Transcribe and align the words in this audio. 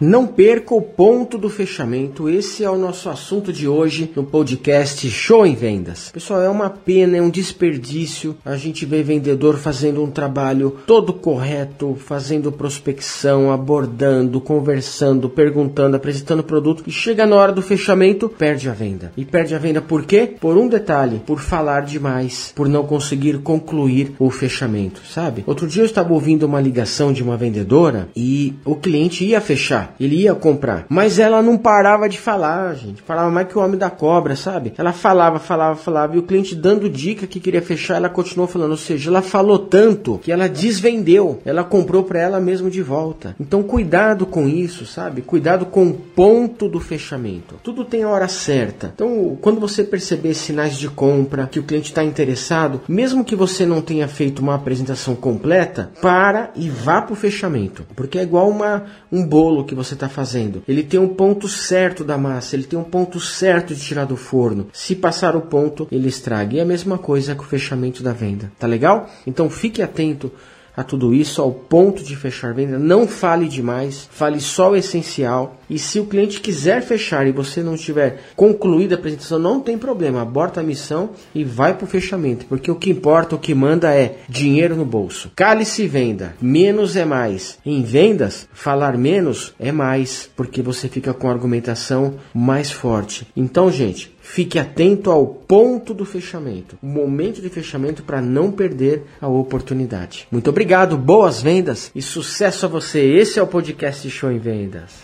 Não 0.00 0.28
perca 0.28 0.76
o 0.76 0.80
ponto 0.80 1.36
do 1.36 1.48
fechamento. 1.48 2.28
Esse 2.28 2.62
é 2.62 2.70
o 2.70 2.78
nosso 2.78 3.08
assunto 3.08 3.52
de 3.52 3.66
hoje 3.66 4.12
no 4.14 4.22
podcast 4.22 5.10
Show 5.10 5.44
em 5.44 5.56
Vendas. 5.56 6.12
Pessoal, 6.12 6.40
é 6.40 6.48
uma 6.48 6.70
pena, 6.70 7.16
é 7.16 7.22
um 7.22 7.28
desperdício 7.28 8.36
a 8.44 8.56
gente 8.56 8.86
ver 8.86 9.02
vendedor 9.02 9.56
fazendo 9.56 10.00
um 10.00 10.08
trabalho 10.08 10.76
todo 10.86 11.12
correto, 11.12 11.96
fazendo 11.96 12.52
prospecção, 12.52 13.50
abordando, 13.50 14.40
conversando, 14.40 15.28
perguntando, 15.28 15.96
apresentando 15.96 16.44
produto 16.44 16.84
e 16.86 16.92
chega 16.92 17.26
na 17.26 17.34
hora 17.34 17.50
do 17.50 17.60
fechamento, 17.60 18.28
perde 18.28 18.70
a 18.70 18.72
venda. 18.72 19.10
E 19.16 19.24
perde 19.24 19.56
a 19.56 19.58
venda 19.58 19.82
por 19.82 20.04
quê? 20.04 20.32
Por 20.40 20.56
um 20.56 20.68
detalhe, 20.68 21.20
por 21.26 21.40
falar 21.40 21.80
demais, 21.80 22.52
por 22.54 22.68
não 22.68 22.84
conseguir 22.84 23.38
concluir 23.38 24.14
o 24.20 24.30
fechamento, 24.30 25.00
sabe? 25.12 25.42
Outro 25.44 25.66
dia 25.66 25.82
eu 25.82 25.86
estava 25.86 26.12
ouvindo 26.12 26.44
uma 26.44 26.60
ligação 26.60 27.12
de 27.12 27.20
uma 27.20 27.36
vendedora 27.36 28.08
e 28.14 28.54
o 28.64 28.76
cliente 28.76 29.24
ia 29.24 29.40
fechar 29.40 29.87
ele 29.98 30.22
ia 30.22 30.34
comprar. 30.34 30.86
Mas 30.88 31.18
ela 31.18 31.42
não 31.42 31.56
parava 31.56 32.08
de 32.08 32.18
falar, 32.18 32.74
gente. 32.74 33.02
Falava 33.02 33.30
mais 33.30 33.48
que 33.48 33.58
o 33.58 33.62
homem 33.62 33.78
da 33.78 33.90
cobra, 33.90 34.36
sabe? 34.36 34.72
Ela 34.76 34.92
falava, 34.92 35.38
falava, 35.38 35.76
falava. 35.76 36.16
E 36.16 36.18
o 36.18 36.22
cliente 36.22 36.54
dando 36.54 36.88
dica 36.88 37.26
que 37.26 37.40
queria 37.40 37.62
fechar, 37.62 37.96
ela 37.96 38.08
continuou 38.08 38.48
falando. 38.48 38.72
Ou 38.72 38.76
seja, 38.76 39.10
ela 39.10 39.22
falou 39.22 39.58
tanto 39.58 40.18
que 40.18 40.32
ela 40.32 40.48
desvendeu. 40.48 41.40
Ela 41.44 41.64
comprou 41.64 42.02
para 42.02 42.20
ela 42.20 42.40
mesmo 42.40 42.70
de 42.70 42.82
volta. 42.82 43.34
Então, 43.40 43.62
cuidado 43.62 44.26
com 44.26 44.48
isso, 44.48 44.86
sabe? 44.86 45.22
Cuidado 45.22 45.66
com 45.66 45.88
o 45.88 45.94
ponto 45.94 46.68
do 46.68 46.80
fechamento. 46.80 47.56
Tudo 47.62 47.84
tem 47.84 48.02
a 48.02 48.08
hora 48.08 48.28
certa. 48.28 48.92
Então, 48.94 49.36
quando 49.40 49.60
você 49.60 49.84
perceber 49.84 50.34
sinais 50.34 50.76
de 50.76 50.88
compra, 50.88 51.48
que 51.50 51.58
o 51.58 51.62
cliente 51.62 51.90
está 51.90 52.04
interessado, 52.04 52.80
mesmo 52.88 53.24
que 53.24 53.36
você 53.36 53.64
não 53.64 53.80
tenha 53.80 54.08
feito 54.08 54.40
uma 54.40 54.54
apresentação 54.54 55.14
completa, 55.14 55.90
para 56.00 56.50
e 56.54 56.68
vá 56.68 57.00
para 57.02 57.12
o 57.12 57.16
fechamento. 57.16 57.84
Porque 57.94 58.18
é 58.18 58.22
igual 58.22 58.48
uma, 58.48 58.84
um 59.10 59.24
bolo 59.24 59.64
que 59.64 59.74
você 59.78 59.94
está 59.94 60.08
fazendo. 60.08 60.62
Ele 60.68 60.82
tem 60.82 60.98
um 60.98 61.08
ponto 61.08 61.48
certo 61.48 62.04
da 62.04 62.18
massa, 62.18 62.56
ele 62.56 62.64
tem 62.64 62.78
um 62.78 62.84
ponto 62.84 63.20
certo 63.20 63.74
de 63.74 63.80
tirar 63.80 64.04
do 64.04 64.16
forno. 64.16 64.68
Se 64.72 64.94
passar 64.94 65.36
o 65.36 65.42
ponto, 65.42 65.86
ele 65.90 66.08
estraga. 66.08 66.56
E 66.56 66.58
é 66.58 66.62
a 66.62 66.66
mesma 66.66 66.98
coisa 66.98 67.34
com 67.34 67.42
o 67.42 67.46
fechamento 67.46 68.02
da 68.02 68.12
venda. 68.12 68.50
Tá 68.58 68.66
legal? 68.66 69.08
Então 69.26 69.48
fique 69.48 69.80
atento 69.80 70.30
a 70.78 70.84
tudo 70.84 71.12
isso, 71.12 71.42
ao 71.42 71.50
ponto 71.50 72.04
de 72.04 72.14
fechar 72.14 72.54
venda. 72.54 72.78
Não 72.78 73.08
fale 73.08 73.48
demais, 73.48 74.08
fale 74.12 74.40
só 74.40 74.70
o 74.70 74.76
essencial. 74.76 75.56
E 75.68 75.76
se 75.76 75.98
o 75.98 76.06
cliente 76.06 76.40
quiser 76.40 76.82
fechar 76.82 77.26
e 77.26 77.32
você 77.32 77.64
não 77.64 77.76
tiver 77.76 78.22
concluído 78.36 78.92
a 78.92 78.94
apresentação, 78.94 79.40
não 79.40 79.58
tem 79.58 79.76
problema. 79.76 80.22
Aborta 80.22 80.60
a 80.60 80.62
missão 80.62 81.10
e 81.34 81.42
vai 81.42 81.74
para 81.74 81.84
o 81.84 81.88
fechamento, 81.88 82.46
porque 82.46 82.70
o 82.70 82.76
que 82.76 82.90
importa, 82.90 83.34
o 83.34 83.40
que 83.40 83.56
manda 83.56 83.92
é 83.92 84.18
dinheiro 84.28 84.76
no 84.76 84.84
bolso. 84.84 85.32
Cale-se 85.34 85.84
venda, 85.88 86.36
menos 86.40 86.94
é 86.94 87.04
mais. 87.04 87.58
Em 87.66 87.82
vendas, 87.82 88.48
falar 88.52 88.96
menos 88.96 89.52
é 89.58 89.72
mais, 89.72 90.30
porque 90.36 90.62
você 90.62 90.86
fica 90.86 91.12
com 91.12 91.28
a 91.28 91.32
argumentação 91.32 92.14
mais 92.32 92.70
forte. 92.70 93.26
Então, 93.36 93.68
gente, 93.68 94.16
Fique 94.28 94.58
atento 94.58 95.10
ao 95.10 95.26
ponto 95.26 95.94
do 95.94 96.04
fechamento, 96.04 96.78
o 96.82 96.86
momento 96.86 97.40
de 97.40 97.48
fechamento 97.48 98.02
para 98.02 98.20
não 98.20 98.52
perder 98.52 99.04
a 99.22 99.26
oportunidade. 99.26 100.28
Muito 100.30 100.50
obrigado, 100.68 100.98
boas 100.98 101.40
vendas 101.40 101.90
e 101.94 102.02
sucesso 102.02 102.66
a 102.66 102.68
você. 102.68 103.00
Esse 103.00 103.38
é 103.38 103.42
o 103.42 103.46
podcast 103.46 104.10
Show 104.10 104.30
em 104.30 104.38
Vendas. 104.38 104.96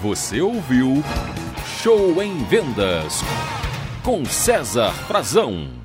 Você 0.00 0.40
ouviu 0.40 1.04
Show 1.82 2.22
em 2.22 2.42
Vendas 2.44 3.20
com 4.02 4.24
César 4.24 4.90
Frazão. 5.06 5.81